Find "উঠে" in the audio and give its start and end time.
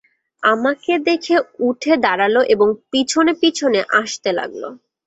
1.61-1.93